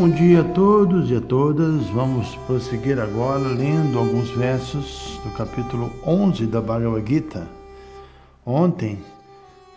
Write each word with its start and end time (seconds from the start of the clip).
Bom 0.00 0.08
dia 0.08 0.40
a 0.40 0.44
todos 0.44 1.10
e 1.10 1.16
a 1.16 1.20
todas. 1.20 1.84
Vamos 1.88 2.34
prosseguir 2.46 2.98
agora 2.98 3.46
lendo 3.48 3.98
alguns 3.98 4.30
versos 4.30 5.20
do 5.22 5.30
capítulo 5.32 5.92
11 6.06 6.46
da 6.46 6.58
Bhagavad 6.58 7.06
Gita. 7.06 7.46
Ontem, 8.46 8.98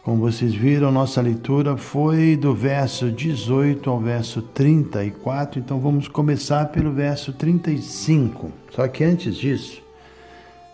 como 0.01 0.19
vocês 0.19 0.55
viram, 0.55 0.93
nossa 0.93 1.19
leitura 1.19 1.75
foi 1.75 2.37
do 2.37 2.55
verso 2.55 3.11
18 3.11 3.89
ao 3.89 3.99
verso 3.99 4.41
34, 4.41 5.59
então 5.59 5.77
vamos 5.81 6.07
começar 6.07 6.67
pelo 6.67 6.93
verso 6.93 7.33
35. 7.33 8.49
Só 8.71 8.87
que 8.87 9.03
antes 9.03 9.35
disso, 9.35 9.81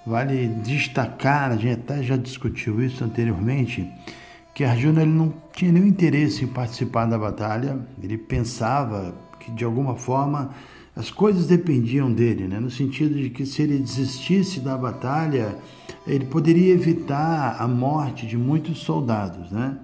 vale 0.06 0.48
destacar, 0.64 1.54
a 1.54 1.58
gente 1.58 1.92
até 1.92 2.04
já 2.04 2.18
discutiu 2.18 2.84
isso 2.84 3.04
anteriormente, 3.04 3.92
que 4.54 4.64
Arjuna 4.64 5.02
ele 5.02 5.12
não 5.12 5.34
tinha 5.52 5.72
nenhum 5.72 5.88
interesse 5.88 6.44
em 6.44 6.48
participar 6.48 7.08
da 7.08 7.18
batalha, 7.18 7.80
ele 8.04 8.16
pensava 8.16 9.28
que 9.40 9.52
de 9.52 9.64
alguma 9.64 9.96
forma 9.96 10.52
as 10.96 11.10
coisas 11.10 11.48
dependiam 11.48 12.12
dele, 12.12 12.48
né? 12.48 12.60
no 12.60 12.70
sentido 12.70 13.16
de 13.16 13.30
que 13.30 13.46
se 13.46 13.62
ele 13.62 13.78
desistisse 13.78 14.60
da 14.60 14.78
batalha, 14.78 15.56
ele 16.06 16.26
poderia 16.26 16.74
evitar 16.74 17.56
a 17.60 17.68
morte 17.68 18.28
de 18.28 18.38
muitos 18.38 18.80
soldados. 18.80 19.50
Né? 19.52 19.78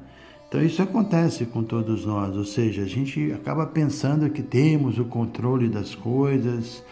Então 0.48 0.62
isso 0.62 0.82
acontece 0.82 1.46
com 1.46 1.64
todos 1.64 2.06
nós, 2.06 2.36
ou 2.36 2.44
seja, 2.44 2.82
a 2.82 2.88
gente 2.88 3.32
acaba 3.32 3.66
pensando 3.66 4.30
que 4.30 4.44
temos 4.44 5.00
o 5.00 5.06
controle 5.06 5.70
das 5.70 5.96
coisas 5.96 6.84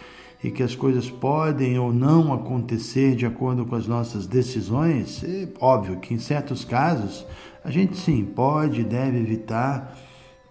e 0.42 0.50
que 0.50 0.62
as 0.62 0.74
coisas 0.74 1.08
podem 1.10 1.78
ou 1.78 1.92
não 1.92 2.32
acontecer 2.32 3.16
de 3.16 3.24
acordo 3.24 3.64
com 3.64 3.74
as 3.74 3.86
nossas 3.86 4.26
decisões. 4.26 5.24
É 5.24 5.48
óbvio 5.60 5.98
que 6.00 6.12
em 6.12 6.18
certos 6.18 6.64
casos 6.64 7.26
a 7.64 7.70
gente 7.70 7.96
sim 7.96 8.24
pode 8.24 8.82
e 8.82 8.84
deve 8.84 9.18
evitar 9.18 9.98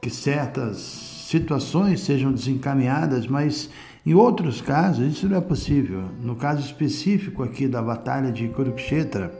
que 0.02 0.10
certas 0.10 1.13
situações 1.34 2.02
sejam 2.02 2.32
desencaminhadas, 2.32 3.26
mas 3.26 3.70
em 4.06 4.14
outros 4.14 4.62
casos 4.62 5.12
isso 5.12 5.28
não 5.28 5.38
é 5.38 5.42
possível. 5.42 6.04
No 6.22 6.36
caso 6.36 6.62
específico 6.62 7.42
aqui 7.42 7.68
da 7.68 7.82
batalha 7.82 8.32
de 8.32 8.48
Kurukshetra, 8.50 9.34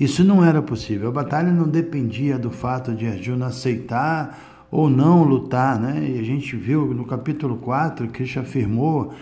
isso 0.00 0.24
não 0.24 0.42
era 0.42 0.62
possível. 0.62 1.08
A 1.08 1.12
batalha 1.12 1.52
não 1.52 1.68
dependia 1.68 2.38
do 2.38 2.50
fato 2.50 2.94
de 2.94 3.06
Arjuna 3.06 3.46
aceitar 3.48 4.66
ou 4.70 4.88
não 4.88 5.22
lutar, 5.22 5.78
né? 5.78 6.10
E 6.14 6.18
a 6.18 6.22
gente 6.22 6.56
viu 6.56 6.94
no 6.94 7.04
capítulo 7.04 7.56
4 7.58 8.06
que 8.06 8.14
Krishna 8.14 8.40
afirmou 8.40 9.12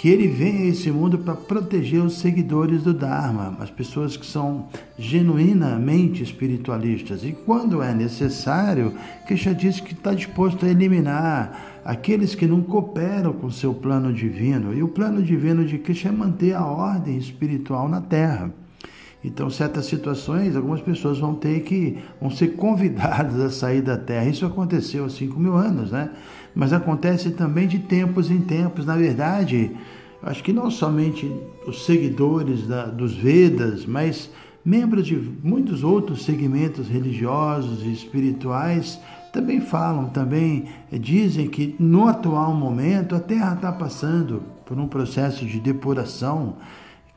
que 0.00 0.08
ele 0.08 0.28
vem 0.28 0.62
a 0.62 0.64
esse 0.64 0.90
mundo 0.90 1.18
para 1.18 1.34
proteger 1.34 2.00
os 2.02 2.20
seguidores 2.20 2.84
do 2.84 2.94
Dharma, 2.94 3.54
as 3.60 3.68
pessoas 3.68 4.16
que 4.16 4.24
são 4.24 4.66
genuinamente 4.98 6.22
espiritualistas. 6.22 7.22
E 7.22 7.32
quando 7.32 7.82
é 7.82 7.92
necessário, 7.92 8.94
Krishna 9.26 9.54
diz 9.54 9.78
que 9.78 9.92
está 9.92 10.14
disposto 10.14 10.64
a 10.64 10.70
eliminar 10.70 11.82
aqueles 11.84 12.34
que 12.34 12.46
não 12.46 12.62
cooperam 12.62 13.34
com 13.34 13.50
seu 13.50 13.74
plano 13.74 14.10
divino. 14.10 14.72
E 14.72 14.82
o 14.82 14.88
plano 14.88 15.22
divino 15.22 15.66
de 15.66 15.76
Krishna 15.76 16.12
é 16.12 16.16
manter 16.16 16.54
a 16.54 16.64
ordem 16.64 17.18
espiritual 17.18 17.86
na 17.86 18.00
Terra. 18.00 18.50
Então, 19.22 19.50
certas 19.50 19.84
situações, 19.84 20.56
algumas 20.56 20.80
pessoas 20.80 21.18
vão 21.18 21.34
ter 21.34 21.60
que, 21.60 21.98
vão 22.20 22.30
ser 22.30 22.48
convidadas 22.56 23.38
a 23.40 23.50
sair 23.50 23.82
da 23.82 23.96
Terra. 23.96 24.26
Isso 24.26 24.46
aconteceu 24.46 25.04
há 25.04 25.10
5 25.10 25.38
mil 25.38 25.54
anos, 25.54 25.90
né? 25.90 26.10
Mas 26.54 26.72
acontece 26.72 27.30
também 27.30 27.68
de 27.68 27.78
tempos 27.78 28.30
em 28.30 28.40
tempos. 28.40 28.86
Na 28.86 28.96
verdade, 28.96 29.72
acho 30.22 30.42
que 30.42 30.52
não 30.52 30.70
somente 30.70 31.30
os 31.66 31.84
seguidores 31.84 32.66
da, 32.66 32.86
dos 32.86 33.14
Vedas, 33.14 33.84
mas 33.84 34.30
membros 34.64 35.06
de 35.06 35.16
muitos 35.16 35.84
outros 35.84 36.24
segmentos 36.24 36.88
religiosos 36.88 37.82
e 37.84 37.92
espirituais 37.92 38.98
também 39.32 39.60
falam, 39.60 40.06
também 40.06 40.64
dizem 40.92 41.48
que 41.48 41.76
no 41.78 42.08
atual 42.08 42.52
momento 42.54 43.14
a 43.14 43.20
Terra 43.20 43.54
está 43.54 43.70
passando 43.70 44.42
por 44.64 44.78
um 44.78 44.88
processo 44.88 45.44
de 45.44 45.60
depuração 45.60 46.56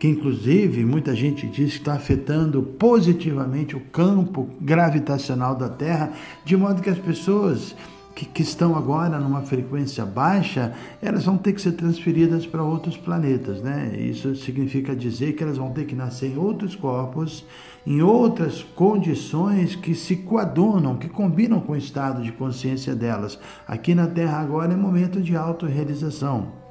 que 0.03 0.09
inclusive 0.09 0.83
muita 0.83 1.15
gente 1.15 1.47
diz 1.47 1.75
que 1.75 1.77
está 1.77 1.93
afetando 1.93 2.61
positivamente 2.61 3.73
o 3.73 3.79
campo 3.79 4.49
gravitacional 4.59 5.55
da 5.55 5.69
Terra, 5.69 6.11
de 6.43 6.57
modo 6.57 6.81
que 6.81 6.89
as 6.89 6.99
pessoas 6.99 7.73
que, 8.13 8.25
que, 8.25 8.41
estão 8.41 8.75
agora 8.75 9.17
numa 9.17 9.43
frequência 9.43 10.05
baixa, 10.05 10.73
elas 11.01 11.23
vão 11.23 11.37
ter 11.37 11.53
que 11.53 11.61
ser 11.61 11.71
transferidas 11.71 12.45
para 12.45 12.61
outros 12.61 12.97
planetas, 12.97 13.61
né? 13.61 13.95
Isso 13.97 14.35
significa 14.35 14.93
dizer 14.93 15.37
que 15.37 15.43
elas 15.43 15.55
vão 15.55 15.71
ter 15.71 15.85
que 15.85 15.95
nascer 15.95 16.33
em 16.33 16.37
outros 16.37 16.75
corpos, 16.75 17.45
em 17.87 18.01
outras 18.01 18.61
condições 18.61 19.73
que 19.73 19.95
se 19.95 20.17
coadunam, 20.17 20.97
que 20.97 21.07
combinam 21.07 21.61
com 21.61 21.71
o 21.71 21.77
estado 21.77 22.21
de 22.21 22.33
consciência 22.33 22.93
delas. 22.93 23.39
Aqui 23.65 23.95
na 23.95 24.07
Terra 24.07 24.41
agora 24.41 24.73
é 24.73 24.75
momento 24.75 25.21
de 25.21 25.33
autorrealização 25.33 26.61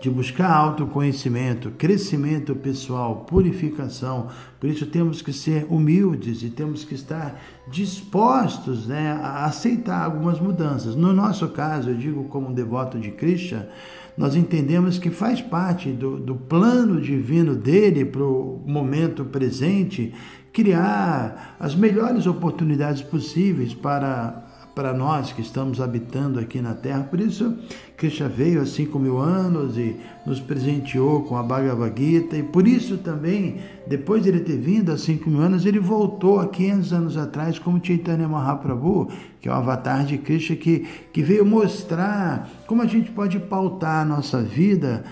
de 0.00 0.08
buscar 0.08 0.50
autoconhecimento, 0.50 1.72
crescimento 1.72 2.54
pessoal, 2.54 3.24
purificação. 3.28 4.28
Por 4.60 4.70
isso 4.70 4.86
temos 4.86 5.20
que 5.20 5.32
ser 5.32 5.66
humildes 5.68 6.42
e 6.42 6.50
temos 6.50 6.84
que 6.84 6.94
estar 6.94 7.40
dispostos 7.68 8.86
né, 8.86 9.18
a 9.20 9.44
aceitar 9.44 10.04
algumas 10.04 10.40
mudanças. 10.40 10.94
No 10.94 11.12
nosso 11.12 11.48
caso, 11.48 11.90
eu 11.90 11.96
digo 11.96 12.24
como 12.24 12.48
um 12.48 12.54
devoto 12.54 12.98
de 12.98 13.10
Krishna, 13.10 13.68
nós 14.16 14.36
entendemos 14.36 14.98
que 14.98 15.10
faz 15.10 15.40
parte 15.40 15.90
do, 15.90 16.18
do 16.18 16.34
plano 16.34 17.00
divino 17.00 17.54
dele 17.54 18.04
para 18.04 18.22
o 18.22 18.62
momento 18.66 19.24
presente 19.24 20.12
criar 20.52 21.56
as 21.58 21.74
melhores 21.74 22.26
oportunidades 22.26 23.02
possíveis 23.02 23.74
para 23.74 24.47
para 24.78 24.94
nós 24.94 25.32
que 25.32 25.40
estamos 25.40 25.80
habitando 25.80 26.38
aqui 26.38 26.62
na 26.62 26.72
Terra. 26.72 27.02
Por 27.02 27.18
isso, 27.18 27.52
Krishna 27.96 28.28
veio 28.28 28.62
há 28.62 28.64
5 28.64 28.96
mil 28.96 29.18
anos 29.18 29.76
e 29.76 29.96
nos 30.24 30.38
presenteou 30.38 31.24
com 31.24 31.36
a 31.36 31.42
Bhagavad 31.42 32.00
Gita, 32.00 32.36
e 32.36 32.44
por 32.44 32.68
isso 32.68 32.96
também, 32.98 33.56
depois 33.88 34.22
de 34.22 34.28
ele 34.28 34.38
ter 34.38 34.56
vindo 34.56 34.92
há 34.92 34.96
5 34.96 35.28
mil 35.28 35.40
anos, 35.40 35.66
ele 35.66 35.80
voltou 35.80 36.38
há 36.38 36.46
500 36.46 36.92
anos 36.92 37.16
atrás 37.16 37.58
como 37.58 37.84
Chaitanya 37.84 38.28
Mahaprabhu, 38.28 39.08
que 39.40 39.48
é 39.48 39.50
o 39.50 39.54
avatar 39.56 40.04
de 40.04 40.16
Krishna, 40.16 40.54
que, 40.54 40.86
que 41.12 41.24
veio 41.24 41.44
mostrar 41.44 42.48
como 42.68 42.80
a 42.80 42.86
gente 42.86 43.10
pode 43.10 43.40
pautar 43.40 44.02
a 44.02 44.04
nossa 44.04 44.40
vida 44.40 45.02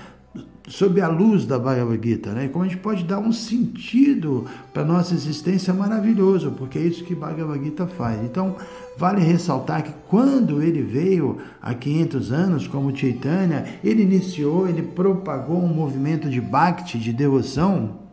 sob 0.69 1.01
a 1.01 1.09
luz 1.09 1.47
da 1.47 1.59
Bhagavad 1.59 2.01
Gita, 2.03 2.33
né? 2.33 2.49
Como 2.49 2.65
a 2.65 2.69
gente 2.69 2.81
pode 2.81 3.05
dar 3.05 3.19
um 3.19 3.33
sentido 3.33 4.47
para 4.73 4.85
nossa 4.85 5.15
existência 5.15 5.73
maravilhoso, 5.73 6.53
porque 6.53 6.79
é 6.79 6.83
isso 6.83 7.05
que 7.05 7.15
Bhagavad 7.15 7.63
Gita 7.63 7.87
faz. 7.87 8.23
Então, 8.25 8.57
vale 8.97 9.21
ressaltar 9.21 9.83
que 9.83 9.93
quando 10.09 10.63
ele 10.63 10.83
veio 10.83 11.39
há 11.61 11.75
500 11.75 12.33
anos 12.33 12.67
como 12.67 12.97
Chaitanya, 12.97 13.65
ele 13.85 14.03
iniciou, 14.03 14.69
ele 14.69 14.83
propagou 14.83 15.63
um 15.63 15.69
movimento 15.69 16.29
de 16.29 16.41
bhakti, 16.41 16.99
de 16.99 17.13
devoção, 17.13 18.06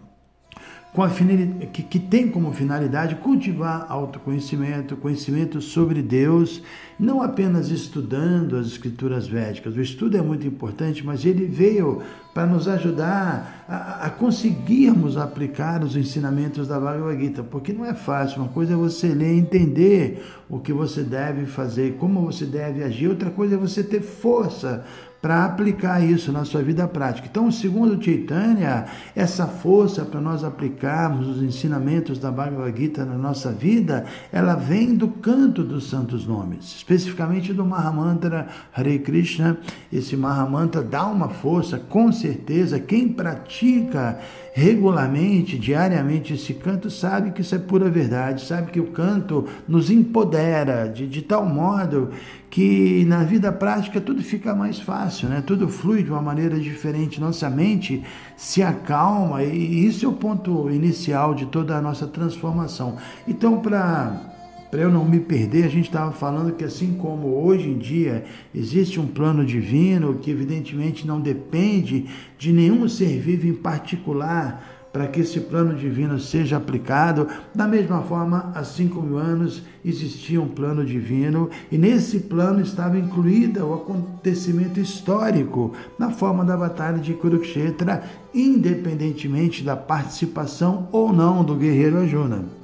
com 0.94 1.02
a 1.02 1.10
que, 1.10 1.82
que 1.82 2.00
tem 2.00 2.30
como 2.30 2.54
finalidade 2.54 3.16
cultivar 3.16 3.88
autoconhecimento, 3.90 4.96
conhecimento 4.96 5.60
sobre 5.60 6.04
Deus, 6.04 6.62
não 7.00 7.20
apenas 7.20 7.70
estudando 7.70 8.56
as 8.56 8.68
escrituras 8.68 9.28
védicas. 9.28 9.76
O 9.76 9.82
estudo 9.82 10.18
é 10.18 10.22
muito 10.22 10.46
importante, 10.46 11.04
mas 11.04 11.26
ele 11.26 11.46
veio 11.46 12.04
para 12.32 12.46
nos 12.46 12.68
ajudar 12.68 13.66
a, 13.68 14.06
a, 14.06 14.10
conseguirmos 14.12 15.18
aplicar 15.18 15.84
os 15.84 15.96
ensinamentos 15.96 16.68
da 16.68 16.80
Bhagavad 16.80 17.20
Gita, 17.20 17.42
porque 17.42 17.74
não 17.74 17.86
é 17.86 17.96
fácil. 17.96 18.44
Uma 18.44 18.50
coisa 18.50 18.74
é 18.74 18.78
você 18.78 19.08
ler 19.08 19.34
e 19.34 19.40
entender 19.40 20.24
o 20.48 20.60
que 20.60 20.72
você 20.72 21.02
deve 21.02 21.48
fazer, 21.48 21.96
como 21.98 22.22
você 22.22 22.46
deve 22.46 22.84
agir, 22.84 23.08
outra 23.08 23.32
coisa 23.32 23.56
é 23.56 23.58
você 23.58 23.84
ter 23.84 24.02
força 24.02 24.86
para 25.24 25.46
aplicar 25.46 26.04
isso 26.04 26.34
na 26.34 26.44
sua 26.44 26.62
vida 26.62 26.86
prática. 26.86 27.30
Então, 27.32 27.50
segundo 27.50 28.04
Chaitanya, 28.04 28.88
essa 29.16 29.48
força 29.48 30.04
para 30.04 30.20
nós 30.20 30.44
aplicarmos 30.44 31.30
os 31.30 31.42
ensinamentos 31.42 32.20
da 32.20 32.30
Bhagavad 32.30 32.78
Gita 32.78 33.06
na 33.06 33.18
nossa 33.18 33.50
vida, 33.50 34.04
ela 34.34 34.54
vem 34.56 34.94
do 34.94 35.08
canto 35.08 35.64
dos 35.64 35.90
santos 35.90 36.28
nomes, 36.28 36.76
especificamente 36.76 37.54
do 37.54 37.66
Mahamantra 37.66 38.50
Hare 38.76 39.00
Krishna. 39.00 39.58
Esse 39.94 40.18
Mahamantra 40.18 40.82
dá 40.82 41.06
uma 41.06 41.30
força, 41.30 41.80
com 41.80 42.12
certeza, 42.12 42.78
quem 42.78 43.08
pratica 43.08 44.20
regularmente, 44.54 45.58
diariamente 45.58 46.34
esse 46.34 46.54
canto, 46.54 46.90
sabe 46.90 47.32
que 47.32 47.42
isso 47.42 47.56
é 47.56 47.58
pura 47.58 47.90
verdade, 47.90 48.46
sabe 48.46 48.72
que 48.72 48.80
o 48.80 48.92
canto 48.92 49.48
nos 49.68 49.90
empodera 49.90 50.88
de, 50.88 51.08
de 51.08 51.24
tal 51.24 51.46
modo 51.46 52.12
que 52.54 53.04
na 53.06 53.24
vida 53.24 53.52
prática 53.52 54.00
tudo 54.00 54.22
fica 54.22 54.54
mais 54.54 54.80
fácil, 54.80 55.13
né? 55.22 55.44
tudo 55.46 55.68
flui 55.70 56.04
de 56.04 56.10
uma 56.10 56.22
maneira 56.22 56.60
diferente, 56.60 57.22
nossa 57.22 57.50
mente 57.50 58.04
se 58.36 58.64
acalma 58.64 59.44
e 59.44 59.86
isso 59.86 60.06
é 60.06 60.10
o 60.10 60.14
ponto 60.14 60.70
inicial 60.70 61.34
de 61.36 61.46
toda 61.46 61.78
a 61.78 61.82
nossa 61.82 62.08
transformação. 62.08 62.98
Então, 63.28 63.60
para 63.60 64.32
para 64.74 64.82
eu 64.82 64.90
não 64.90 65.06
me 65.06 65.20
perder, 65.20 65.66
a 65.66 65.70
gente 65.70 65.86
estava 65.86 66.12
falando 66.12 66.52
que 66.54 66.64
assim 66.64 66.96
como 66.96 67.28
hoje 67.46 67.70
em 67.70 67.78
dia 67.78 68.26
existe 68.56 69.00
um 69.00 69.06
plano 69.06 69.46
divino 69.46 70.16
que 70.16 70.32
evidentemente 70.32 71.06
não 71.06 71.22
depende 71.22 72.08
de 72.40 72.52
nenhum 72.52 72.90
ser 72.90 73.20
vivo 73.20 73.46
em 73.46 73.54
particular 73.54 74.73
para 74.94 75.08
que 75.08 75.20
esse 75.22 75.40
plano 75.42 75.76
divino 75.76 76.20
seja 76.20 76.56
aplicado. 76.58 77.28
Da 77.54 77.68
mesma 77.68 78.02
forma, 78.04 78.52
há 78.56 78.64
cinco 78.64 79.02
mil 79.02 79.18
anos 79.18 79.64
existia 79.84 80.40
um 80.40 80.48
plano 80.48 80.86
divino 80.86 81.50
e 81.72 81.78
nesse 81.78 82.20
plano 82.20 82.62
estava 82.62 82.98
incluída 82.98 83.66
o 83.66 83.74
acontecimento 83.74 84.80
histórico 84.80 85.74
na 86.00 86.12
forma 86.12 86.46
da 86.46 86.56
batalha 86.56 87.00
de 87.00 87.14
Kurukshetra, 87.14 88.04
independentemente 88.34 89.64
da 89.64 89.76
participação 89.76 90.88
ou 90.92 91.12
não 91.12 91.44
do 91.44 91.56
guerreiro 91.56 91.98
Arjuna 91.98 92.64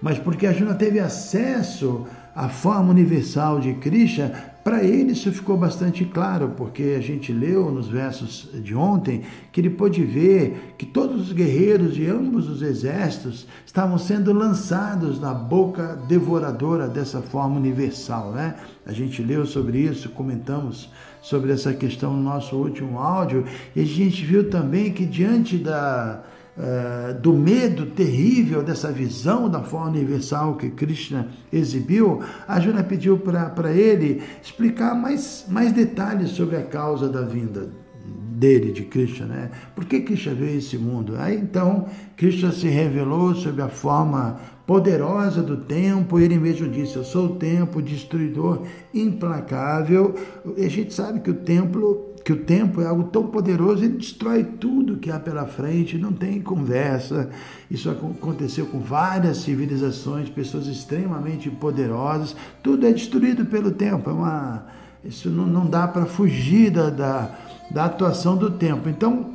mas 0.00 0.18
porque 0.18 0.46
a 0.46 0.52
Juna 0.52 0.74
teve 0.74 1.00
acesso 1.00 2.06
à 2.34 2.48
forma 2.48 2.90
universal 2.90 3.58
de 3.58 3.74
Krishna, 3.74 4.32
para 4.62 4.84
ele 4.84 5.12
isso 5.12 5.32
ficou 5.32 5.56
bastante 5.56 6.04
claro, 6.04 6.52
porque 6.56 6.94
a 6.96 7.00
gente 7.00 7.32
leu 7.32 7.70
nos 7.70 7.88
versos 7.88 8.50
de 8.62 8.74
ontem 8.74 9.22
que 9.50 9.60
ele 9.60 9.70
pôde 9.70 10.04
ver 10.04 10.74
que 10.76 10.84
todos 10.84 11.28
os 11.28 11.32
guerreiros 11.32 11.94
de 11.94 12.06
ambos 12.06 12.48
os 12.48 12.60
exércitos 12.60 13.46
estavam 13.64 13.96
sendo 13.96 14.32
lançados 14.32 15.18
na 15.20 15.32
boca 15.32 15.96
devoradora 16.08 16.86
dessa 16.86 17.22
forma 17.22 17.56
universal, 17.56 18.32
né? 18.32 18.56
A 18.84 18.92
gente 18.92 19.22
leu 19.22 19.46
sobre 19.46 19.78
isso, 19.78 20.10
comentamos 20.10 20.90
sobre 21.22 21.52
essa 21.52 21.72
questão 21.72 22.14
no 22.14 22.22
nosso 22.22 22.56
último 22.56 22.98
áudio, 22.98 23.44
e 23.74 23.80
a 23.80 23.84
gente 23.86 24.24
viu 24.24 24.50
também 24.50 24.92
que 24.92 25.06
diante 25.06 25.56
da 25.56 26.22
eh, 26.60 27.12
do 27.14 27.32
medo 27.32 27.86
terrível 27.86 28.64
dessa 28.64 28.90
visão 28.90 29.48
da 29.48 29.62
forma 29.62 29.90
universal 29.90 30.56
que 30.56 30.70
Krishna 30.70 31.28
exibiu, 31.52 32.20
a 32.48 32.58
Juna 32.58 32.82
pediu 32.82 33.16
para 33.16 33.72
ele 33.72 34.20
explicar 34.42 34.92
mais, 34.92 35.44
mais 35.48 35.72
detalhes 35.72 36.30
sobre 36.30 36.56
a 36.56 36.62
causa 36.62 37.08
da 37.08 37.22
vinda 37.22 37.70
dele, 38.04 38.72
de 38.72 38.82
Krishna, 38.82 39.26
né? 39.26 39.50
Por 39.74 39.84
que 39.84 40.00
Krishna 40.00 40.34
veio 40.34 40.58
esse 40.58 40.76
mundo? 40.76 41.14
Aí 41.16 41.36
então 41.36 41.86
Krishna 42.16 42.50
se 42.50 42.66
revelou 42.66 43.36
sob 43.36 43.62
a 43.62 43.68
forma 43.68 44.40
poderosa 44.66 45.42
do 45.42 45.58
tempo, 45.58 46.18
ele 46.18 46.38
mesmo 46.38 46.68
disse: 46.68 46.96
Eu 46.96 47.04
sou 47.04 47.26
o 47.26 47.36
tempo, 47.36 47.80
destruidor 47.80 48.62
implacável. 48.92 50.14
E 50.56 50.64
a 50.64 50.68
gente 50.68 50.92
sabe 50.92 51.20
que 51.20 51.30
o 51.30 51.34
templo 51.34 52.07
que 52.28 52.32
o 52.34 52.36
tempo 52.36 52.82
é 52.82 52.86
algo 52.86 53.04
tão 53.04 53.26
poderoso, 53.28 53.82
ele 53.82 53.96
destrói 53.96 54.44
tudo 54.44 54.98
que 54.98 55.10
há 55.10 55.18
pela 55.18 55.46
frente, 55.46 55.96
não 55.96 56.12
tem 56.12 56.42
conversa. 56.42 57.30
Isso 57.70 57.88
aconteceu 57.88 58.66
com 58.66 58.80
várias 58.80 59.38
civilizações, 59.38 60.28
pessoas 60.28 60.66
extremamente 60.66 61.48
poderosas, 61.48 62.36
tudo 62.62 62.86
é 62.86 62.92
destruído 62.92 63.46
pelo 63.46 63.70
tempo. 63.70 64.10
É 64.10 64.12
uma, 64.12 64.66
isso 65.02 65.30
não, 65.30 65.46
não 65.46 65.64
dá 65.64 65.88
para 65.88 66.04
fugir 66.04 66.70
da, 66.70 66.90
da, 66.90 67.34
da 67.70 67.84
atuação 67.86 68.36
do 68.36 68.50
tempo. 68.50 68.90
Então, 68.90 69.30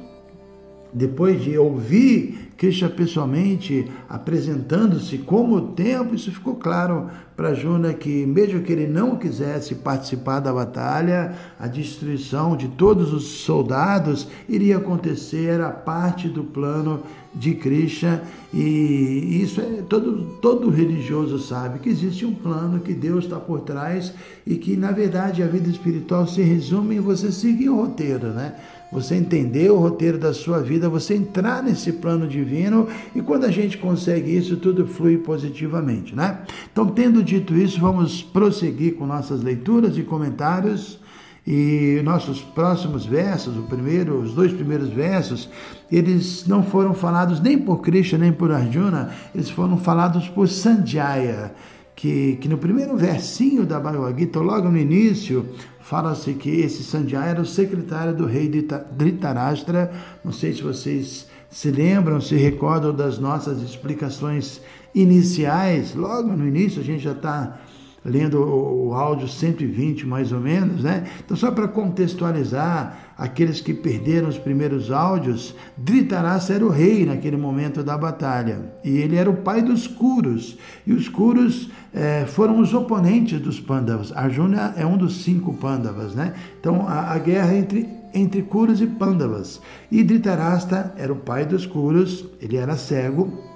depois 0.94 1.42
de 1.42 1.58
ouvir 1.58 2.53
Krishna 2.58 2.90
pessoalmente 2.90 3.92
apresentando-se 4.08 5.18
como 5.20 5.56
o 5.56 5.62
tempo, 5.70 6.16
isso 6.16 6.32
ficou 6.32 6.56
claro 6.56 7.10
para 7.36 7.54
Juna 7.54 7.94
que, 7.94 8.26
mesmo 8.26 8.62
que 8.62 8.72
ele 8.72 8.88
não 8.88 9.16
quisesse 9.16 9.76
participar 9.76 10.40
da 10.40 10.54
batalha, 10.54 11.34
a 11.60 11.68
destruição 11.68 12.56
de 12.56 12.68
todos 12.68 13.12
os 13.12 13.24
soldados 13.24 14.28
iria 14.48 14.78
acontecer, 14.78 15.50
era 15.50 15.70
parte 15.72 16.28
do 16.28 16.44
plano 16.44 17.02
de 17.34 17.56
Krishna, 17.56 18.22
e 18.54 19.42
isso 19.42 19.60
é 19.60 19.82
todo, 19.90 20.38
todo 20.40 20.70
religioso 20.70 21.40
sabe 21.40 21.80
que 21.80 21.90
existe 21.90 22.24
um 22.24 22.36
plano, 22.36 22.82
que 22.82 22.94
Deus 22.94 23.24
está 23.24 23.40
por 23.40 23.62
trás 23.62 24.14
e 24.46 24.56
que, 24.56 24.78
na 24.78 24.92
verdade, 24.92 25.42
a 25.42 25.48
vida 25.48 25.68
espiritual 25.68 26.28
se 26.28 26.44
resume 26.44 26.98
em 26.98 27.00
você 27.00 27.32
seguir 27.32 27.70
o 27.70 27.78
roteiro, 27.78 28.28
né? 28.28 28.54
você 28.94 29.16
entender 29.16 29.72
o 29.72 29.80
roteiro 29.80 30.20
da 30.20 30.34
sua 30.34 30.62
vida, 30.62 30.88
você 30.88 31.16
entrar 31.16 31.64
nesse 31.64 31.94
plano 31.94 32.28
divino 32.44 32.88
e 33.16 33.22
quando 33.22 33.46
a 33.46 33.52
gente 33.52 33.78
consegue 33.78 34.36
isso, 34.36 34.58
tudo 34.58 34.86
flui 34.86 35.18
positivamente, 35.18 36.16
né? 36.16 36.40
Então, 36.72 36.88
tendo 36.88 37.24
dito 37.24 37.56
isso, 37.56 37.80
vamos 37.80 38.22
prosseguir 38.22 38.96
com 38.96 39.06
nossas 39.06 39.42
leituras 39.42 39.98
e 39.98 40.04
comentários. 40.04 41.02
E 41.46 42.00
nossos 42.06 42.42
próximos 42.42 43.06
versos, 43.06 43.58
o 43.58 43.64
primeiro, 43.64 44.18
os 44.22 44.34
dois 44.34 44.54
primeiros 44.54 44.88
versos, 44.88 45.50
eles 45.92 46.48
não 46.48 46.64
foram 46.64 46.94
falados 46.94 47.42
nem 47.42 47.58
por 47.58 47.82
Krishna 47.82 48.18
nem 48.18 48.32
por 48.32 48.50
Arjuna, 48.50 49.12
eles 49.36 49.50
foram 49.50 49.78
falados 49.78 50.30
por 50.30 50.48
Sanjaya, 50.48 51.54
que, 51.98 52.38
que 52.38 52.48
no 52.48 52.58
primeiro 52.58 52.96
versinho 52.96 53.66
da 53.66 53.78
Bhagavad 53.78 54.18
Gita, 54.18 54.40
logo 54.40 54.70
no 54.70 54.78
início, 54.78 55.46
fala-se 55.82 56.34
que 56.34 56.50
esse 56.62 56.82
Sanjaya 56.82 57.32
era 57.32 57.42
o 57.42 57.46
secretário 57.46 58.16
do 58.16 58.26
rei 58.26 58.50
Dhritarashtra. 58.50 59.92
Não 60.24 60.32
sei 60.32 60.54
se 60.54 60.64
vocês 60.64 61.28
se 61.54 61.70
lembram, 61.70 62.20
se 62.20 62.36
recordam 62.36 62.94
das 62.94 63.20
nossas 63.20 63.62
explicações 63.62 64.60
iniciais. 64.94 65.94
Logo 65.94 66.30
no 66.36 66.48
início, 66.48 66.82
a 66.82 66.84
gente 66.84 67.04
já 67.04 67.12
está 67.12 67.60
lendo 68.04 68.40
o 68.40 68.94
áudio 68.94 69.28
120 69.28 70.06
mais 70.08 70.32
ou 70.32 70.40
menos, 70.40 70.84
né? 70.84 71.06
Então, 71.24 71.38
só 71.38 71.52
para 71.52 71.68
contextualizar 71.68 73.14
aqueles 73.16 73.62
que 73.62 73.72
perderam 73.72 74.28
os 74.28 74.38
primeiros 74.38 74.92
áudios, 74.92 75.56
Dhritarashtra 75.78 76.56
era 76.56 76.66
o 76.66 76.70
rei 76.70 77.06
naquele 77.06 77.38
momento 77.38 77.84
da 77.84 77.98
batalha 77.98 78.74
e 78.84 78.98
ele 78.98 79.16
era 79.16 79.30
o 79.30 79.38
pai 79.38 79.62
dos 79.62 79.86
Kuros 79.86 80.58
e 80.88 80.92
os 80.92 81.08
Kuros 81.08 81.70
é, 81.94 82.26
foram 82.26 82.60
os 82.60 82.74
oponentes 82.74 83.40
dos 83.40 83.60
Pandavas. 83.60 84.12
Arjuna 84.12 84.74
é 84.76 84.86
um 84.86 84.98
dos 84.98 85.24
cinco 85.24 85.54
Pandavas, 85.54 86.16
né? 86.16 86.34
Então, 86.60 86.88
a, 86.88 87.14
a 87.14 87.20
guerra 87.20 87.56
entre 87.56 88.03
entre 88.14 88.42
Kuros 88.42 88.82
e 88.82 88.88
Pandavas. 88.88 89.60
E 89.92 90.04
Dhritarashtra 90.04 90.94
era 90.98 91.12
o 91.12 91.18
pai 91.18 91.46
dos 91.46 91.66
Kuros, 91.66 92.26
ele 92.42 92.58
era 92.58 92.76
cego 92.76 93.54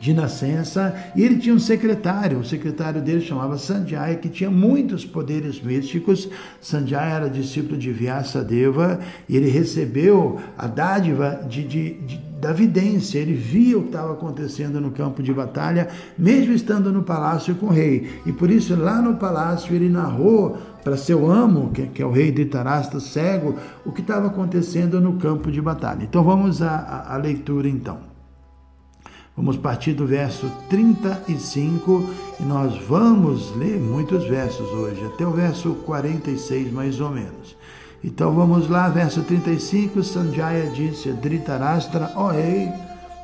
de 0.00 0.14
nascença, 0.14 0.94
e 1.14 1.22
ele 1.22 1.36
tinha 1.36 1.54
um 1.54 1.58
secretário, 1.58 2.38
o 2.38 2.44
secretário 2.44 3.02
dele 3.02 3.20
chamava 3.20 3.58
Sanjaya, 3.58 4.16
que 4.16 4.30
tinha 4.30 4.50
muitos 4.50 5.04
poderes 5.04 5.60
místicos. 5.60 6.26
Sanjaya 6.58 7.16
era 7.16 7.28
discípulo 7.28 7.76
de 7.76 7.92
Vyasadeva, 7.92 8.98
e 9.28 9.36
ele 9.36 9.50
recebeu 9.50 10.40
a 10.56 10.66
dádiva 10.66 11.44
de, 11.46 11.62
de, 11.64 11.92
de, 12.00 12.20
da 12.40 12.52
vidência, 12.52 13.18
ele 13.18 13.34
via 13.34 13.78
o 13.78 13.82
que 13.82 13.88
estava 13.88 14.14
acontecendo 14.14 14.80
no 14.80 14.90
campo 14.90 15.22
de 15.22 15.32
batalha, 15.32 15.88
mesmo 16.16 16.54
estando 16.54 16.90
no 16.90 17.02
palácio 17.02 17.54
com 17.54 17.66
o 17.66 17.70
rei. 17.70 18.20
E 18.24 18.32
por 18.32 18.50
isso, 18.50 18.74
lá 18.74 19.02
no 19.02 19.16
palácio, 19.16 19.74
ele 19.74 19.90
narrou 19.90 20.56
para 20.82 20.96
seu 20.96 21.30
amo, 21.30 21.70
que, 21.70 21.86
que, 21.88 22.02
é 22.02 22.06
o 22.06 22.10
rei 22.10 22.32
de 22.32 22.46
Tarasta 22.46 22.98
cego, 22.98 23.56
o 23.84 23.92
que 23.92 24.00
estava 24.00 24.28
acontecendo 24.28 24.98
no 25.00 25.14
campo 25.14 25.50
de 25.50 25.60
batalha. 25.60 26.02
Então 26.02 26.24
vamos 26.24 26.62
à, 26.62 27.06
à 27.08 27.16
leitura 27.18 27.68
então. 27.68 27.98
Vamos 29.36 29.56
partir 29.56 29.92
do 29.92 30.06
verso 30.06 30.50
35 30.68 32.04
e 32.40 32.42
nós 32.42 32.76
vamos 32.86 33.54
ler 33.56 33.78
muitos 33.78 34.24
versos 34.24 34.66
hoje, 34.70 35.04
até 35.04 35.26
o 35.26 35.30
verso 35.30 35.74
46 35.86 36.72
mais 36.72 37.00
ou 37.00 37.10
menos. 37.10 37.56
Então 38.02 38.32
vamos 38.34 38.68
lá, 38.68 38.88
verso 38.88 39.22
35, 39.22 40.02
Sanjaya 40.02 40.70
disse 40.70 41.10
a 41.10 41.12
Dhritarashtra, 41.12 42.12
ó 42.16 42.26
oh, 42.26 42.28
rei, 42.28 42.72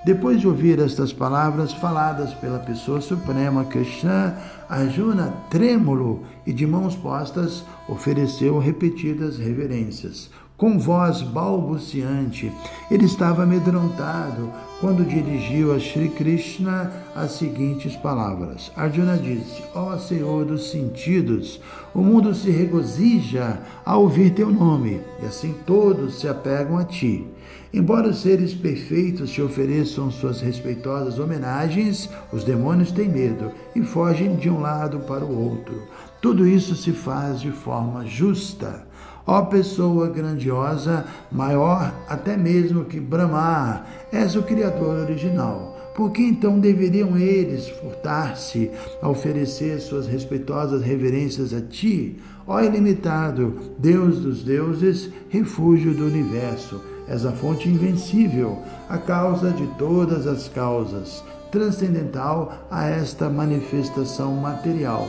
depois 0.04 0.38
de 0.38 0.46
ouvir 0.46 0.78
estas 0.78 1.14
palavras 1.14 1.72
faladas 1.72 2.34
pela 2.34 2.58
pessoa 2.58 3.00
suprema 3.00 3.64
Krishna, 3.64 4.36
Arjuna, 4.68 5.32
trêmulo 5.50 6.24
e 6.46 6.52
de 6.52 6.66
mãos 6.66 6.94
postas, 6.94 7.64
ofereceu 7.88 8.58
repetidas 8.58 9.38
reverências. 9.38 10.30
Com 10.56 10.78
voz 10.78 11.22
balbuciante. 11.22 12.52
Ele 12.90 13.04
estava 13.04 13.42
amedrontado 13.42 14.50
quando 14.80 15.04
dirigiu 15.04 15.74
a 15.74 15.80
Sri 15.80 16.08
Krishna 16.08 16.92
as 17.14 17.32
seguintes 17.32 17.94
palavras. 17.96 18.72
Arjuna 18.76 19.16
disse: 19.16 19.62
Ó 19.74 19.94
oh, 19.94 19.98
Senhor 19.98 20.44
dos 20.44 20.70
sentidos, 20.70 21.60
o 21.94 22.00
mundo 22.00 22.34
se 22.34 22.50
regozija 22.50 23.60
ao 23.84 24.02
ouvir 24.02 24.30
teu 24.30 24.50
nome, 24.50 25.00
e 25.22 25.26
assim 25.26 25.54
todos 25.66 26.20
se 26.20 26.28
apegam 26.28 26.78
a 26.78 26.84
ti. 26.84 27.26
Embora 27.72 28.08
os 28.08 28.22
seres 28.22 28.54
perfeitos 28.54 29.30
te 29.30 29.42
ofereçam 29.42 30.10
suas 30.10 30.40
respeitosas 30.40 31.18
homenagens, 31.18 32.08
os 32.32 32.42
demônios 32.42 32.90
têm 32.90 33.08
medo 33.08 33.50
e 33.74 33.82
fogem 33.82 34.36
de 34.36 34.48
um 34.48 34.60
lado 34.60 35.00
para 35.00 35.24
o 35.24 35.50
outro. 35.50 35.82
Tudo 36.22 36.46
isso 36.46 36.74
se 36.74 36.92
faz 36.92 37.40
de 37.40 37.50
forma 37.50 38.06
justa. 38.06 38.86
Ó 39.26 39.42
pessoa 39.42 40.08
grandiosa, 40.08 41.04
maior 41.32 41.92
até 42.08 42.36
mesmo 42.36 42.84
que 42.84 43.00
Brahma, 43.00 43.84
és 44.12 44.36
o 44.36 44.42
Criador 44.42 45.00
original. 45.00 45.76
Por 45.96 46.12
que 46.12 46.22
então 46.22 46.60
deveriam 46.60 47.16
eles 47.16 47.68
furtar-se 47.68 48.70
a 49.02 49.08
oferecer 49.08 49.80
suas 49.80 50.06
respeitosas 50.06 50.82
reverências 50.82 51.54
a 51.54 51.60
ti, 51.60 52.18
ó 52.46 52.60
ilimitado, 52.60 53.54
Deus 53.78 54.20
dos 54.20 54.44
deuses, 54.44 55.10
refúgio 55.30 55.94
do 55.94 56.04
universo? 56.04 56.80
És 57.08 57.24
a 57.24 57.32
fonte 57.32 57.68
invencível, 57.68 58.58
a 58.88 58.98
causa 58.98 59.50
de 59.52 59.66
todas 59.78 60.26
as 60.26 60.48
causas, 60.48 61.24
transcendental 61.50 62.66
a 62.70 62.88
esta 62.88 63.30
manifestação 63.30 64.34
material. 64.34 65.08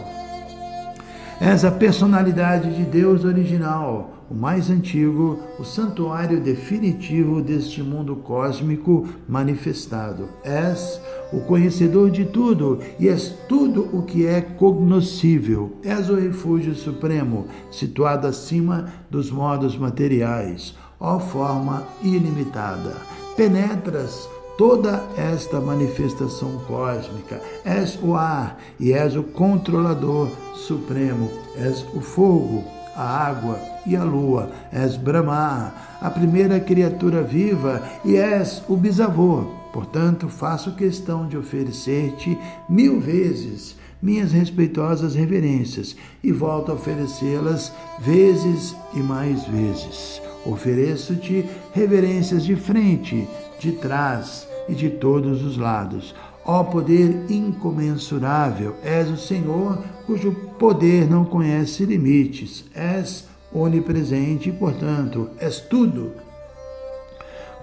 És 1.39 1.63
a 1.63 1.70
personalidade 1.70 2.74
de 2.74 2.84
Deus 2.84 3.24
original, 3.24 4.25
o 4.29 4.34
mais 4.34 4.72
antigo, 4.72 5.38
o 5.60 5.63
santuário 5.63 6.41
definitivo 6.41 7.44
deste 7.44 7.84
mundo 7.84 8.15
cósmico 8.15 9.08
manifestado. 9.29 10.29
És 10.44 11.00
o 11.32 11.39
conhecedor 11.41 12.10
de 12.10 12.25
tudo 12.25 12.79
e 13.00 13.08
és 13.08 13.29
tudo 13.48 13.88
o 13.94 14.01
que 14.01 14.25
é 14.25 14.41
cognoscível. 14.41 15.74
És 15.84 16.10
o 16.10 16.15
refúgio 16.15 16.74
supremo, 16.74 17.46
situado 17.70 18.25
acima 18.25 18.88
dos 19.10 19.29
modos 19.29 19.77
materiais, 19.77 20.75
ó 21.00 21.20
forma 21.20 21.84
ilimitada. 22.03 22.96
Penetras 23.36 24.27
toda 24.58 25.04
esta 25.16 25.62
manifestação 25.62 26.60
cósmica. 26.68 27.42
És 27.64 27.98
o 28.02 28.16
ar 28.16 28.58
e 28.80 28.92
és 28.94 29.16
o 29.16 29.24
controlador 29.24 30.30
supremo. 30.56 31.30
És 31.56 31.86
o 31.94 32.02
fogo, 32.02 32.64
a 32.96 33.28
água 33.28 33.60
e 33.86 33.96
a 33.96 34.04
lua. 34.04 34.52
És 34.72 34.98
Brahma, 34.98 35.74
a 36.02 36.10
primeira 36.10 36.60
criatura 36.60 37.22
viva, 37.22 37.82
e 38.04 38.16
és 38.18 38.64
o 38.68 38.76
bisavô. 38.76 39.46
Portanto, 39.72 40.28
faço 40.28 40.76
questão 40.76 41.28
de 41.28 41.38
oferecer-te 41.38 42.38
mil 42.68 43.00
vezes 43.00 43.76
minhas 44.02 44.32
respeitosas 44.32 45.16
reverências 45.16 45.96
e 46.24 46.32
volto 46.32 46.72
a 46.72 46.76
oferecê-las 46.76 47.74
vezes 48.00 48.76
e 48.94 49.00
mais 49.00 49.44
vezes. 49.48 50.26
Ofereço-te 50.48 51.46
reverências 51.74 52.44
de 52.44 52.56
frente, 52.56 53.27
de 53.60 53.74
trás 53.74 54.48
e 54.70 54.74
de 54.74 54.89
todos 54.89 55.44
os 55.44 55.58
lados. 55.58 56.16
Ó 56.46 56.63
poder 56.63 57.25
incomensurável, 57.30 58.75
és 58.82 59.10
o 59.10 59.18
Senhor 59.18 59.84
cujo 60.06 60.32
poder 60.58 61.10
não 61.10 61.25
conhece 61.25 61.84
limites. 61.84 62.63
És 62.74 63.25
onipresente 63.51 64.50
e, 64.50 64.54
portanto, 64.54 65.30
és 65.39 65.60
tudo 65.60 66.13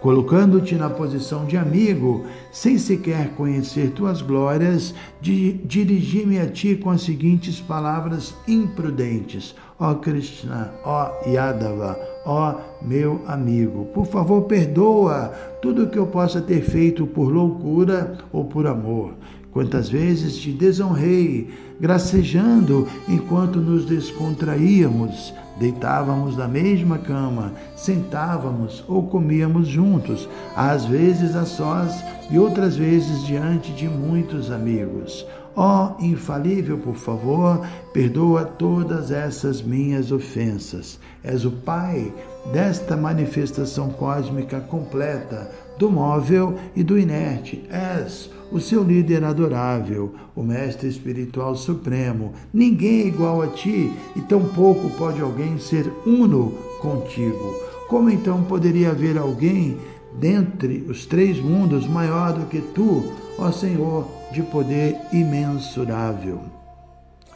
colocando-te 0.04 0.74
na 0.74 0.90
posição 0.90 1.46
de 1.46 1.56
amigo, 1.56 2.26
sem 2.52 2.76
sequer 2.76 3.30
conhecer 3.30 3.92
tuas 3.92 4.20
glórias, 4.20 4.94
dirigi-me 5.18 6.38
a 6.38 6.46
ti 6.46 6.76
com 6.76 6.90
as 6.90 7.00
seguintes 7.00 7.58
palavras 7.58 8.34
imprudentes: 8.46 9.54
Ó 9.80 9.94
Krishna, 9.94 10.74
ó 10.84 11.10
Yadava, 11.26 11.98
ó 12.26 12.54
meu 12.82 13.22
amigo, 13.26 13.86
por 13.94 14.04
favor, 14.04 14.42
perdoa 14.42 15.32
tudo 15.62 15.84
o 15.84 15.88
que 15.88 15.98
eu 15.98 16.06
possa 16.06 16.38
ter 16.38 16.60
feito 16.60 17.06
por 17.06 17.32
loucura 17.32 18.18
ou 18.30 18.44
por 18.44 18.66
amor. 18.66 19.14
Quantas 19.52 19.88
vezes 19.88 20.36
te 20.36 20.52
desonrei, 20.52 21.48
gracejando 21.80 22.86
enquanto 23.08 23.58
nos 23.58 23.86
descontraíamos, 23.86 25.32
deitávamos 25.58 26.36
na 26.36 26.48
mesma 26.48 26.98
cama, 26.98 27.52
sentávamos 27.76 28.84
ou 28.88 29.06
comíamos 29.06 29.68
juntos, 29.68 30.28
às 30.56 30.84
vezes 30.84 31.36
a 31.36 31.44
sós 31.44 32.04
e 32.30 32.38
outras 32.38 32.76
vezes 32.76 33.24
diante 33.24 33.72
de 33.72 33.88
muitos 33.88 34.50
amigos. 34.50 35.26
Ó 35.56 35.92
oh, 35.92 36.04
infalível, 36.04 36.78
por 36.78 36.96
favor, 36.96 37.64
perdoa 37.92 38.44
todas 38.44 39.12
essas 39.12 39.62
minhas 39.62 40.10
ofensas. 40.10 40.98
És 41.22 41.44
o 41.44 41.50
Pai 41.52 42.12
desta 42.52 42.96
manifestação 42.96 43.90
cósmica 43.90 44.60
completa, 44.60 45.48
do 45.78 45.90
móvel 45.90 46.54
e 46.74 46.82
do 46.82 46.98
inerte. 46.98 47.64
És 47.70 48.30
o 48.52 48.60
seu 48.60 48.82
líder 48.82 49.24
adorável, 49.24 50.14
o 50.34 50.42
mestre 50.42 50.88
espiritual 50.88 51.56
supremo. 51.56 52.32
Ninguém 52.52 53.02
é 53.02 53.06
igual 53.06 53.42
a 53.42 53.48
ti 53.48 53.92
e 54.14 54.20
tampouco 54.20 54.90
pode 54.90 55.20
alguém 55.20 55.58
ser 55.58 55.90
uno 56.06 56.52
contigo. 56.80 57.54
Como 57.88 58.10
então 58.10 58.42
poderia 58.44 58.90
haver 58.90 59.18
alguém 59.18 59.76
dentre 60.18 60.84
os 60.88 61.06
três 61.06 61.40
mundos 61.40 61.86
maior 61.86 62.32
do 62.32 62.46
que 62.46 62.60
tu, 62.60 63.04
ó 63.38 63.50
Senhor, 63.50 64.06
de 64.32 64.42
poder 64.42 64.96
imensurável? 65.12 66.63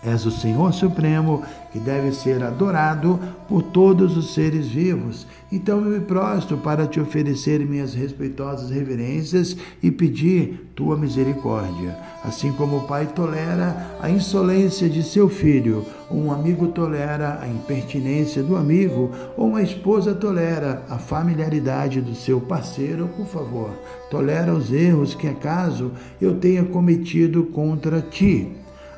És 0.02 0.24
o 0.24 0.30
Senhor 0.30 0.72
Supremo 0.72 1.42
que 1.72 1.78
deve 1.78 2.12
ser 2.12 2.42
adorado 2.42 3.18
por 3.48 3.62
todos 3.62 4.16
os 4.16 4.32
seres 4.32 4.68
vivos. 4.68 5.26
Então 5.50 5.78
eu 5.78 5.90
me 5.90 6.00
prostro 6.00 6.56
para 6.58 6.86
te 6.86 7.00
oferecer 7.00 7.60
minhas 7.60 7.94
respeitosas 7.94 8.70
reverências 8.70 9.56
e 9.82 9.90
pedir 9.90 10.70
tua 10.74 10.96
misericórdia. 10.96 11.96
Assim 12.24 12.52
como 12.52 12.78
o 12.78 12.86
pai 12.86 13.06
tolera 13.06 13.98
a 14.00 14.08
insolência 14.08 14.88
de 14.88 15.02
seu 15.02 15.28
filho, 15.28 15.84
um 16.10 16.32
amigo 16.32 16.68
tolera 16.68 17.40
a 17.42 17.48
impertinência 17.48 18.42
do 18.42 18.56
amigo, 18.56 19.10
ou 19.36 19.48
uma 19.48 19.62
esposa 19.62 20.14
tolera 20.14 20.84
a 20.88 20.98
familiaridade 20.98 22.00
do 22.00 22.14
seu 22.14 22.40
parceiro, 22.40 23.08
por 23.16 23.26
favor, 23.26 23.70
tolera 24.10 24.54
os 24.54 24.72
erros 24.72 25.14
que 25.14 25.26
acaso 25.26 25.92
eu 26.20 26.36
tenha 26.36 26.64
cometido 26.64 27.44
contra 27.44 28.00
ti. 28.00 28.48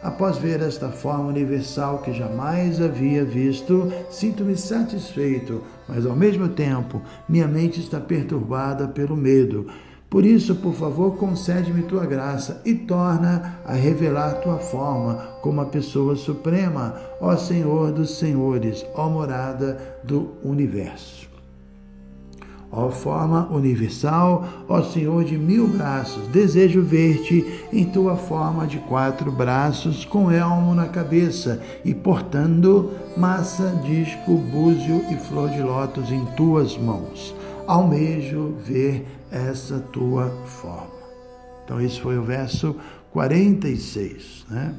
Após 0.03 0.39
ver 0.39 0.63
esta 0.63 0.89
forma 0.89 1.29
universal 1.29 1.99
que 1.99 2.13
jamais 2.13 2.81
havia 2.81 3.23
visto, 3.23 3.93
sinto-me 4.11 4.57
satisfeito, 4.57 5.63
mas 5.87 6.07
ao 6.07 6.17
mesmo 6.17 6.49
tempo 6.49 7.03
minha 7.29 7.47
mente 7.47 7.81
está 7.81 8.01
perturbada 8.01 8.89
pelo 8.89 9.15
medo. 9.15 9.67
Por 10.09 10.25
isso, 10.25 10.57
por 10.57 10.75
favor, 10.75 11.17
concede-me 11.17 11.83
tua 11.83 12.05
graça 12.05 12.63
e 12.65 12.75
torna 12.75 13.61
a 13.65 13.75
revelar 13.75 14.41
tua 14.41 14.59
forma 14.59 15.17
como 15.43 15.61
a 15.61 15.67
pessoa 15.67 16.17
suprema, 16.17 16.97
ó 17.21 17.37
Senhor 17.37 17.93
dos 17.93 18.19
senhores, 18.19 18.85
ó 18.95 19.09
morada 19.09 19.79
do 20.03 20.33
universo. 20.43 21.30
Ó 22.73 22.89
forma 22.89 23.49
universal, 23.51 24.45
ó 24.69 24.81
Senhor 24.83 25.25
de 25.25 25.37
mil 25.37 25.67
braços, 25.67 26.29
desejo 26.29 26.83
ver-te 26.83 27.45
em 27.73 27.85
tua 27.85 28.17
forma 28.17 28.65
de 28.65 28.79
quatro 28.79 29.33
braços, 29.33 30.05
com 30.05 30.31
elmo 30.31 30.73
na 30.75 30.87
cabeça 30.87 31.61
e 31.85 31.93
portando 31.93 32.93
massa, 33.17 33.75
disco, 33.85 34.37
búzio 34.37 35.05
e 35.11 35.17
flor 35.17 35.51
de 35.51 35.61
lótus 35.61 36.13
em 36.13 36.25
tuas 36.37 36.79
mãos. 36.79 37.35
Almejo 37.67 38.55
ver 38.65 39.05
essa 39.33 39.81
tua 39.93 40.31
forma. 40.45 41.01
Então, 41.65 41.81
esse 41.81 42.01
foi 42.01 42.19
o 42.19 42.23
verso 42.23 42.77
46, 43.13 44.47
né? 44.49 44.75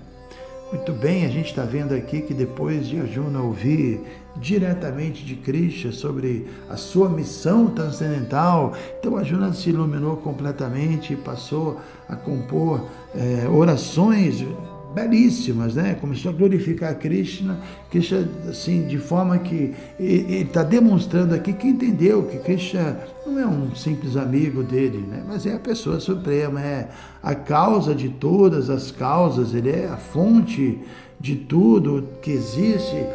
Muito 0.71 0.93
bem, 0.93 1.25
a 1.25 1.27
gente 1.27 1.47
está 1.47 1.63
vendo 1.63 1.93
aqui 1.93 2.21
que 2.21 2.33
depois 2.33 2.87
de 2.87 2.97
Arjuna 2.97 3.41
ouvir 3.41 3.99
diretamente 4.37 5.25
de 5.25 5.35
Krishna 5.35 5.91
sobre 5.91 6.47
a 6.69 6.77
sua 6.77 7.09
missão 7.09 7.67
transcendental, 7.67 8.71
então 8.97 9.17
Arjuna 9.17 9.51
se 9.51 9.69
iluminou 9.69 10.15
completamente 10.15 11.11
e 11.11 11.17
passou 11.17 11.77
a 12.07 12.15
compor 12.15 12.85
é, 13.13 13.49
orações 13.49 14.45
belíssimas, 14.93 15.75
né? 15.75 15.95
Começou 15.99 16.31
a 16.31 16.33
glorificar 16.33 16.93
Krishna, 16.95 17.59
Krishna 17.89 18.27
assim, 18.49 18.85
de 18.87 18.97
forma 18.97 19.37
que 19.39 19.73
ele 19.99 20.41
está 20.41 20.63
demonstrando 20.63 21.33
aqui 21.33 21.53
que 21.53 21.67
entendeu 21.67 22.23
que 22.23 22.37
Krishna 22.39 22.99
não 23.25 23.39
é 23.39 23.45
um 23.45 23.73
simples 23.75 24.17
amigo 24.17 24.63
dele, 24.63 24.99
né? 24.99 25.23
Mas 25.27 25.45
é 25.45 25.53
a 25.53 25.59
pessoa 25.59 25.99
suprema, 25.99 26.61
é 26.61 26.89
a 27.21 27.33
causa 27.33 27.95
de 27.95 28.09
todas 28.09 28.69
as 28.69 28.91
causas, 28.91 29.53
ele 29.53 29.69
é 29.69 29.87
a 29.87 29.97
fonte 29.97 30.79
de 31.19 31.35
tudo 31.35 32.07
que 32.21 32.31
existe. 32.31 33.05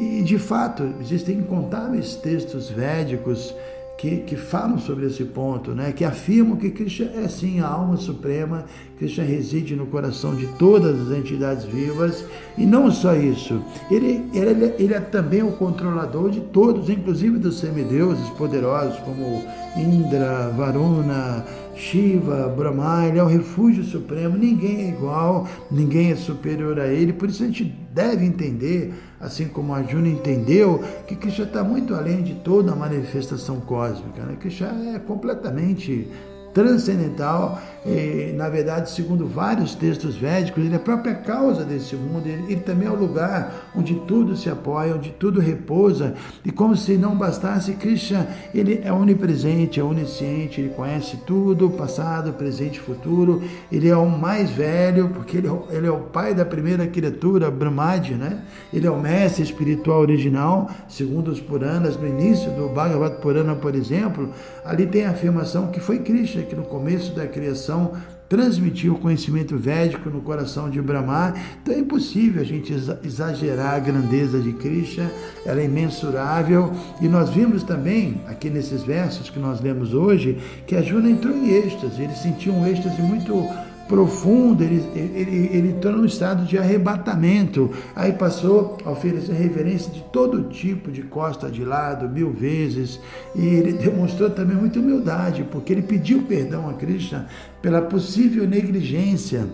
E 0.00 0.22
de 0.22 0.38
fato, 0.38 0.92
existem 1.00 1.38
incontáveis 1.38 2.16
textos 2.16 2.68
védicos 2.68 3.54
que, 3.96 4.18
que 4.18 4.36
falam 4.36 4.78
sobre 4.78 5.06
esse 5.06 5.24
ponto, 5.24 5.72
né? 5.72 5.92
que 5.92 6.04
afirmam 6.04 6.56
que 6.56 6.70
Krishna 6.70 7.10
é 7.16 7.28
sim 7.28 7.60
a 7.60 7.66
alma 7.66 7.96
suprema, 7.96 8.66
Krishna 8.98 9.24
reside 9.24 9.74
no 9.74 9.86
coração 9.86 10.34
de 10.34 10.46
todas 10.58 11.00
as 11.00 11.16
entidades 11.16 11.64
vivas, 11.64 12.24
e 12.58 12.66
não 12.66 12.90
só 12.90 13.14
isso, 13.14 13.62
ele, 13.90 14.24
ele, 14.34 14.74
ele 14.78 14.94
é 14.94 15.00
também 15.00 15.42
o 15.42 15.52
controlador 15.52 16.30
de 16.30 16.40
todos, 16.40 16.90
inclusive 16.90 17.38
dos 17.38 17.58
semideuses 17.58 18.28
poderosos 18.30 18.98
como 19.00 19.42
Indra, 19.76 20.50
Varuna, 20.50 21.44
Shiva, 21.76 22.48
Brahma, 22.48 23.06
ele 23.06 23.18
é 23.18 23.22
o 23.22 23.26
refúgio 23.26 23.84
supremo, 23.84 24.36
ninguém 24.36 24.86
é 24.86 24.88
igual, 24.88 25.46
ninguém 25.70 26.10
é 26.10 26.16
superior 26.16 26.80
a 26.80 26.86
ele, 26.86 27.12
por 27.12 27.28
isso 27.28 27.42
a 27.42 27.46
gente 27.46 27.64
deve 27.92 28.24
entender, 28.24 28.94
assim 29.20 29.46
como 29.46 29.74
a 29.74 29.82
Juna 29.82 30.08
entendeu, 30.08 30.82
que 31.06 31.14
Krishna 31.14 31.44
está 31.44 31.62
muito 31.62 31.94
além 31.94 32.22
de 32.22 32.34
toda 32.36 32.72
a 32.72 32.76
manifestação 32.76 33.60
cósmica. 33.60 34.22
Né? 34.22 34.36
Krishna 34.40 34.94
é 34.94 34.98
completamente 34.98 36.08
transcendental, 36.56 37.60
e, 37.84 38.32
na 38.34 38.48
verdade, 38.48 38.90
segundo 38.90 39.26
vários 39.26 39.74
textos 39.74 40.16
védicos, 40.16 40.64
ele 40.64 40.72
é 40.72 40.76
a 40.76 40.80
própria 40.80 41.14
causa 41.14 41.66
desse 41.66 41.94
mundo, 41.94 42.26
ele, 42.26 42.50
ele, 42.50 42.60
também 42.62 42.88
é 42.88 42.90
o 42.90 42.96
lugar 42.96 43.70
onde 43.76 43.94
tudo 44.06 44.34
se 44.34 44.48
apoia, 44.48 44.94
onde 44.94 45.10
tudo 45.10 45.38
repousa, 45.38 46.14
e 46.42 46.50
como 46.50 46.74
se 46.74 46.96
não 46.96 47.14
bastasse, 47.14 47.74
Krishna, 47.74 48.26
ele 48.54 48.80
é 48.82 48.90
onipresente, 48.90 49.78
é 49.78 49.84
onisciente, 49.84 50.62
ele 50.62 50.70
conhece 50.70 51.18
tudo, 51.26 51.68
passado, 51.68 52.32
presente 52.32 52.76
e 52.76 52.80
futuro, 52.80 53.42
ele 53.70 53.90
é 53.90 53.96
o 53.96 54.08
mais 54.08 54.48
velho, 54.48 55.10
porque 55.10 55.36
ele, 55.36 55.48
é 55.48 55.76
ele 55.76 55.86
é 55.86 55.92
o 55.92 56.00
pai 56.00 56.34
da 56.34 56.46
primeira 56.46 56.86
criatura, 56.86 57.50
Brahmadi, 57.50 58.14
né? 58.14 58.40
ele 58.72 58.86
é 58.86 58.90
o 58.90 58.98
mestre 58.98 59.42
espiritual 59.42 60.00
original, 60.00 60.70
segundo 60.88 61.30
os 61.30 61.38
Puranas, 61.38 61.98
no 61.98 62.08
início 62.08 62.50
do 62.52 62.70
Bhagavad 62.70 63.20
Purana, 63.20 63.54
por 63.54 63.74
exemplo, 63.74 64.30
ali 64.64 64.86
tem 64.86 65.04
a 65.04 65.10
afirmação 65.10 65.66
que 65.66 65.80
foi 65.80 65.98
Krishna 65.98 66.45
que 66.46 66.56
no 66.56 66.64
começo 66.64 67.14
da 67.14 67.26
criação 67.26 67.92
transmitiu 68.28 68.94
o 68.94 68.98
conhecimento 68.98 69.56
védico 69.56 70.10
no 70.10 70.20
coração 70.20 70.68
de 70.68 70.80
Brahma. 70.80 71.34
Então 71.62 71.74
é 71.74 71.78
impossível 71.78 72.42
a 72.42 72.44
gente 72.44 72.72
exagerar 73.04 73.74
a 73.74 73.78
grandeza 73.78 74.40
de 74.40 74.52
Krishna, 74.52 75.10
ela 75.44 75.60
é 75.60 75.64
imensurável. 75.64 76.72
E 77.00 77.08
nós 77.08 77.30
vimos 77.30 77.62
também, 77.62 78.20
aqui 78.26 78.50
nesses 78.50 78.82
versos 78.82 79.30
que 79.30 79.38
nós 79.38 79.60
lemos 79.60 79.94
hoje, 79.94 80.38
que 80.66 80.74
a 80.74 80.82
Juna 80.82 81.10
entrou 81.10 81.34
em 81.34 81.50
êxtase, 81.50 82.02
ele 82.02 82.14
sentiu 82.14 82.52
um 82.52 82.66
êxtase 82.66 83.00
muito 83.00 83.48
profundo, 83.88 84.62
ele, 84.62 84.84
ele, 84.94 85.50
ele 85.52 85.68
entrou 85.70 85.92
num 85.92 86.04
estado 86.04 86.44
de 86.44 86.58
arrebatamento. 86.58 87.70
Aí 87.94 88.12
passou 88.12 88.76
a 88.84 88.90
oferecer 88.90 89.32
reverência 89.32 89.92
de 89.92 90.02
todo 90.12 90.44
tipo, 90.44 90.90
de 90.90 91.02
costa 91.02 91.50
de 91.50 91.64
lado, 91.64 92.08
mil 92.08 92.32
vezes. 92.32 93.00
E 93.34 93.44
ele 93.44 93.72
demonstrou 93.72 94.30
também 94.30 94.56
muita 94.56 94.78
humildade, 94.78 95.44
porque 95.50 95.72
ele 95.72 95.82
pediu 95.82 96.22
perdão 96.22 96.68
a 96.68 96.74
Krishna 96.74 97.26
pela 97.62 97.82
possível 97.82 98.46
negligência 98.46 99.46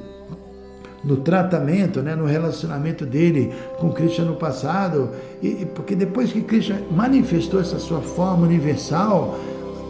no 1.04 1.16
tratamento, 1.16 2.00
né, 2.00 2.14
no 2.14 2.26
relacionamento 2.26 3.04
dele 3.04 3.52
com 3.78 3.90
Krishna 3.90 4.24
no 4.24 4.36
passado, 4.36 5.10
e, 5.42 5.66
porque 5.74 5.96
depois 5.96 6.32
que 6.32 6.42
Krishna 6.42 6.80
manifestou 6.90 7.60
essa 7.60 7.78
sua 7.78 8.00
forma 8.00 8.46
universal, 8.46 9.36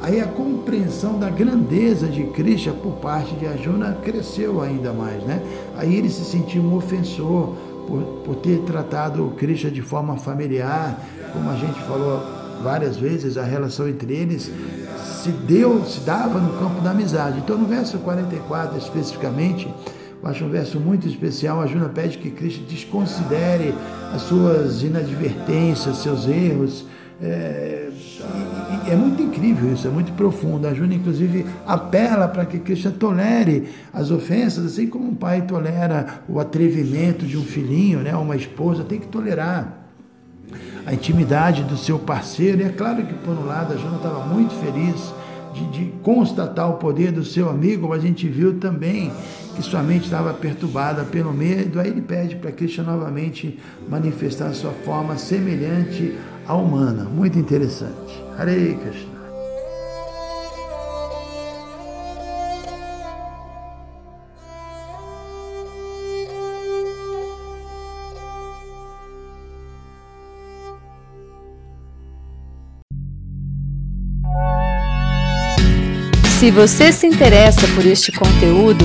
Aí 0.03 0.21
a 0.21 0.27
compreensão 0.27 1.17
da 1.17 1.31
grandeza 1.31 2.09
de 2.09 2.25
Krishna 2.25 2.73
por 2.73 2.95
parte 2.95 3.37
de 3.37 3.47
Arjuna 3.47 3.97
cresceu 4.03 4.61
ainda 4.61 4.93
mais, 4.93 5.23
né? 5.23 5.41
Aí 5.77 5.95
ele 5.95 6.11
se 6.11 6.25
sentiu 6.25 6.61
um 6.61 6.75
ofensor 6.75 7.55
por, 7.87 8.03
por 8.25 8.35
ter 8.37 8.59
tratado 8.63 9.33
Krishna 9.37 9.71
de 9.71 9.81
forma 9.81 10.17
familiar, 10.17 11.01
como 11.33 11.49
a 11.49 11.55
gente 11.55 11.81
falou 11.83 12.21
várias 12.65 12.97
vezes, 12.97 13.37
a 13.37 13.45
relação 13.45 13.89
entre 13.89 14.13
eles 14.13 14.51
se 15.23 15.31
deu, 15.31 15.85
se 15.85 16.01
dava 16.01 16.41
no 16.41 16.59
campo 16.59 16.81
da 16.81 16.91
amizade. 16.91 17.39
Então 17.39 17.57
no 17.57 17.67
verso 17.67 17.99
44 17.99 18.77
especificamente, 18.79 19.73
eu 20.21 20.29
acho 20.29 20.45
um 20.45 20.51
verso 20.51 20.81
muito 20.81 21.07
especial. 21.07 21.61
A 21.61 21.67
Juna 21.67 21.89
pede 21.89 22.19
que 22.19 22.31
Krishna 22.31 22.67
desconsidere 22.69 23.73
as 24.13 24.23
suas 24.23 24.83
inadvertências, 24.83 25.99
seus 25.99 26.27
erros. 26.27 26.85
É, 27.21 27.92
é 28.91 28.97
muito 28.97 29.23
incrível 29.23 29.73
isso, 29.73 29.87
é 29.87 29.91
muito 29.91 30.13
profundo. 30.13 30.67
A 30.67 30.75
Júlia, 30.75 30.97
inclusive, 30.97 31.47
apela 31.67 32.29
para 32.29 32.45
que 32.45 32.59
Krishna 32.59 32.91
tolere 32.91 33.69
as 33.93 34.11
ofensas, 34.11 34.65
assim 34.67 34.87
como 34.87 35.09
um 35.09 35.15
pai 35.15 35.43
tolera 35.43 36.23
o 36.29 36.39
atrevimento 36.39 37.27
de 37.27 37.37
um 37.37 37.43
filhinho, 37.43 38.01
né? 38.01 38.15
uma 38.15 38.37
esposa 38.37 38.85
tem 38.85 38.99
que 38.99 39.07
tolerar 39.07 39.83
a 40.85 40.93
intimidade 40.93 41.63
do 41.65 41.77
seu 41.77 41.99
parceiro. 41.99 42.63
E 42.63 42.65
é 42.65 42.69
claro 42.69 43.05
que, 43.05 43.15
por 43.15 43.37
um 43.37 43.47
lado, 43.47 43.75
a 43.75 43.77
Júlia 43.77 43.97
estava 43.97 44.27
muito 44.27 44.55
feliz 44.55 45.13
de, 45.55 45.67
de, 45.71 45.93
constatar 46.03 46.71
o 46.71 46.75
poder 46.75 47.13
do 47.13 47.25
seu 47.25 47.51
amigo, 47.51 47.89
mas 47.89 48.03
a 48.03 48.07
gente 48.07 48.27
viu 48.27 48.59
também 48.59 49.13
que 49.55 49.63
sua 49.63 49.83
mente 49.83 50.05
estava 50.05 50.33
perturbada 50.35 51.05
pelo 51.05 51.33
medo. 51.33 51.81
Aí 51.81 51.89
ele 51.89 52.03
pede 52.03 52.37
para 52.37 52.53
Krishna 52.53 52.85
novamente 52.85 53.59
manifestar 53.89 54.53
sua 54.53 54.73
forma 54.85 55.17
semelhante 55.17 56.17
à 56.47 56.55
humana. 56.55 57.05
Muito 57.05 57.39
interessante. 57.39 58.23
Hare 58.39 58.79
Krishna. 58.83 59.13
Se 76.43 76.51
você 76.51 76.93
se 76.93 77.07
interessa 77.07 77.69
por 77.69 77.87
este 77.87 78.11
conteúdo, 78.11 78.85